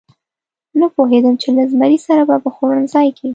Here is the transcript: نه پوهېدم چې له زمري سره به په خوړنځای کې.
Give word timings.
نه 0.79 0.87
پوهېدم 0.95 1.33
چې 1.41 1.49
له 1.57 1.63
زمري 1.71 1.97
سره 2.07 2.21
به 2.29 2.35
په 2.43 2.49
خوړنځای 2.55 3.07
کې. 3.17 3.29